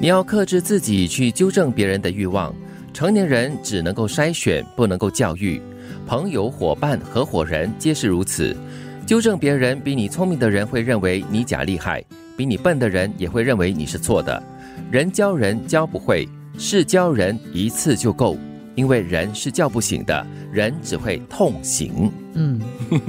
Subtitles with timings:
[0.00, 2.54] 你要克制自己去纠正别人的欲望。
[2.94, 5.60] 成年人只能够筛选，不能够教育。
[6.06, 8.56] 朋友、伙伴、合伙人皆是如此。
[9.06, 12.04] 纠正别人比你聪明的人会认为你假厉害，
[12.36, 14.40] 比你笨的人也会认为你是错的。
[14.90, 18.36] 人教人教不会，事教人一次就够，
[18.74, 22.10] 因为人是叫不醒的，人只会痛醒。
[22.34, 22.60] 嗯，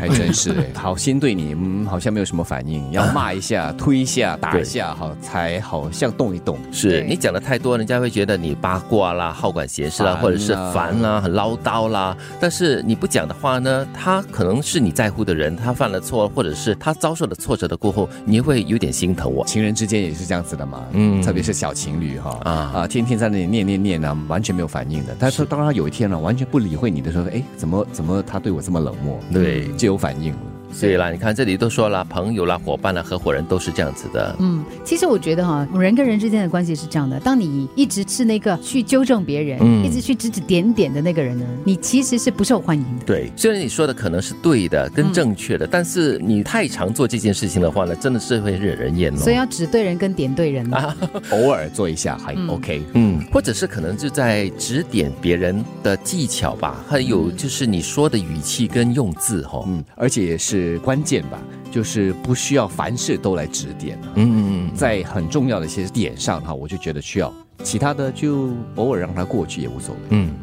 [0.00, 0.50] 还真是。
[0.50, 6.58] 哎， 好心对你，嗯，好像没有什么反应，要骂一下、推一下、打一下，好才好像动一动。
[6.72, 7.02] 是。
[7.04, 12.16] 你讲的太多，人家会觉得你八卦啦、好管闲事啦，或者是烦啦、很唠叨啦。
[12.40, 19.44] 但是你不讲的话呢，他可能是你在乎的人，他犯了错，或者是他遭受了挫折的过后，你会有点心疼我。
[19.46, 22.52] 情人之间也是这样子的嘛，嗯，特别是小情侣哈，啊。
[22.74, 25.14] 啊，天天在那里念念念呢，完全没有反应的。
[25.20, 25.42] 但是。
[25.52, 29.18] 当他有一天呢，完全不理会你的时候，哎，怎么怎么他对我这么冷漠？
[29.32, 30.40] 对，就有反应了。
[30.72, 34.34] 所以啦，你看这里都说了，朋友啦、伙伴啦、合伙人都是这样子的。
[34.40, 37.20] 嗯，其实我觉得哈，人跟人之间的关系是这样的。
[37.20, 43.04] 当你一直是那个去纠正别人，一直去指指点点的那个人呢，你其实是不受欢迎的。
[43.04, 49.16] 对，虽然你说的可能是对的、跟正确的，但是你太常做这件事情的话呢，真的是会惹人厌哦。
[49.18, 50.96] 所以要指对人跟点对人啊，
[51.30, 52.82] 偶尔做一下还 OK。
[52.94, 59.62] 嗯，或者是可能就在指点别人的技巧吧，还有就是你说的语气跟用字哈。
[59.66, 61.38] 嗯，而且也是关键吧。
[61.70, 67.32] 就是不需要凡事都来指点嗯嗯嗯，在很重要的一些点上哈，我就觉得需要，
[67.62, 70.00] 其他的就偶尔让它过去也无所谓。
[70.10, 70.34] 嗯，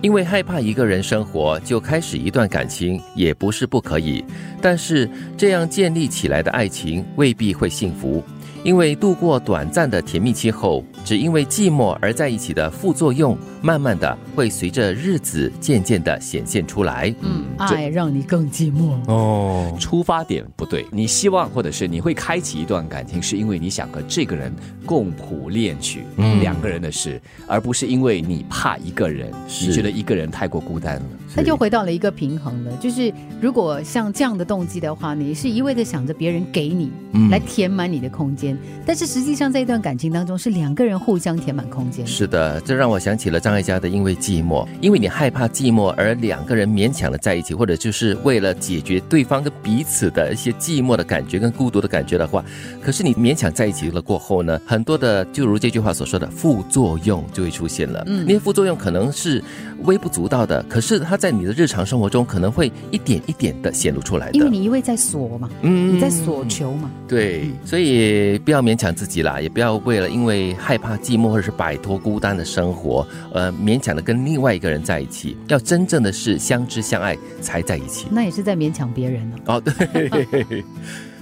[0.00, 4.24] 因为害怕一个人生活就开始一段感情也不是不可以，
[4.62, 8.22] 但是这样建立起来的爱情未必会幸福。
[8.62, 17.14] 因为度过短暂的甜蜜期后，只因为寂寞而在一起的副作用，慢慢的会随着日子渐渐的显现出来。
[17.20, 19.72] 嗯，爱让你更寂寞哦。
[19.78, 24.52] 出发点不对，你希望或者是你会开启一段感情，是因为你想和这个人
[24.84, 26.02] 共谱恋曲，
[26.40, 31.02] 两个人的事，而不是因为你怕一个人，你觉得一个人太过孤单了。
[31.36, 36.90] 那就回到了一个平衡了，就是如果像这样的动机的话，你是一味的想着别人给你
[37.30, 38.58] 来填满你的空间。
[38.84, 42.06] 但是实际上，在一段感情当中，是两个人互相填满空间。
[42.06, 52.44] 是的，这让我想起了张艾嘉的《因为寂寞》，因为你害怕寂寞，而两个人勉强的在一起，或者就是为了解决对方跟彼此的一些寂寞的感觉跟孤独的感觉的话，
[52.82, 58.02] 可是你勉强在一起了过后呢，很多的就如这句话所说的副作用就会出现了。
[58.06, 59.42] 嗯，那些副作用可能是
[59.84, 64.32] 微不足道的，可是它在你的日常生活中可能会一点一点的显露出来的。
[64.32, 67.96] 因为你一味在索嘛，嗯，你在索求嘛，对，所以。
[68.44, 75.34] 不要勉强自己啦，也不要为了因为害怕寂寞或者是摆脱孤单的生活，呃，勉强的跟另外一个人在一起。
[75.48, 78.08] 要真正的是相知相爱才在一起。
[78.10, 79.36] 那也是在勉强别人呢。
[79.46, 80.62] 哦， 对。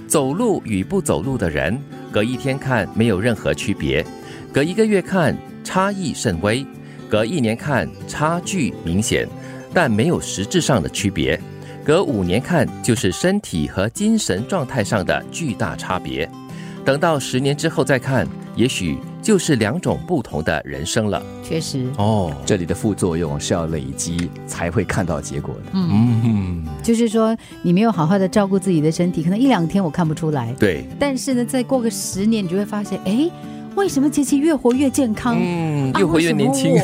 [0.07, 1.81] 走路与不走路的人，
[2.11, 4.05] 隔一天看没有任何区别，
[4.53, 6.63] 隔一个月看差异甚微，
[7.09, 9.27] 隔一年看差距明显，
[9.73, 11.39] 但没有实质上的区别。
[11.83, 16.29] 隔五年看就是身体和精神状态上的巨大差别。
[16.83, 21.19] 等到十年之后再看，也许就是两种不同的人生了。
[21.43, 25.61] 确实哦，这里的副作用是要累积才会看到结果的。
[25.73, 30.53] 嗯，就是说你没有好好的照顾自己的身体，可能一两天我看不出来。
[30.59, 33.27] 对，但是呢，再过个十年，你就会发现，哎。
[33.75, 35.35] 为什么杰奇越活越健康？
[35.37, 36.75] 嗯，越活越年轻。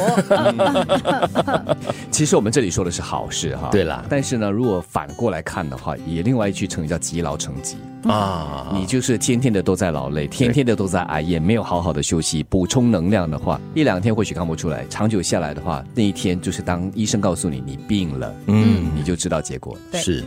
[2.11, 3.69] 其实我们这里说的是好事哈。
[3.71, 8.69] 对啦，但是呢，如果反过来看的话，也另外一句成语叫积劳成疾啊。
[8.73, 20.23] 你就是天天的都在劳累，天天的都在挨，夜没有好好的休息补充能量的话，一两天或许看不出来，长久下来的话，那一天就是当医生告诉你你病了，嗯，你就知道结果是。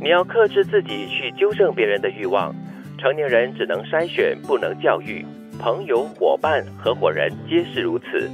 [0.00, 2.52] 你要克制自己去纠正别人的欲望，
[2.98, 5.24] 成年人只能筛选，不能教育。
[5.58, 8.30] 朋友、伙伴、合伙人皆是如此。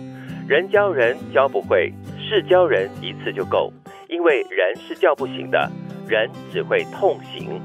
[0.49, 3.73] 人教人教不会，事教人一次就够。
[4.09, 5.71] 因为人是叫不醒的，
[6.09, 7.61] 人只会痛醒。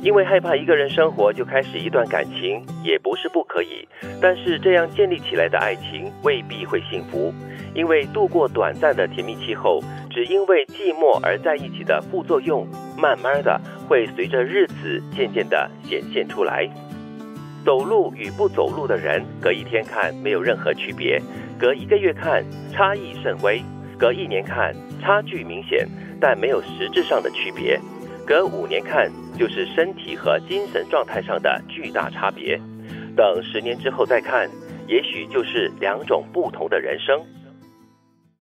[0.00, 3.86] 因为害怕一个人生活就开始一段感情，也不是不可以。
[4.20, 7.32] 但是这样建立起来的爱情未必会幸福。
[7.74, 9.80] 因为度过短暂的甜蜜期后，
[10.10, 12.66] 只因为寂寞而在一起的副作用，
[12.98, 16.68] 慢慢的会随着日子渐渐的显现出来。
[17.64, 21.20] 走路与不走路的人，隔一天看没有任何区别，
[21.58, 23.62] 隔一个月看差异甚微，
[23.98, 25.86] 隔一年看差距明显，
[26.20, 27.78] 但没有实质上的区别，
[28.26, 32.60] 隔五年看就是身体和精神状态上的巨大差别，
[33.16, 34.50] 等十年之后再看，
[34.88, 37.20] 也许就是两种不同的人生。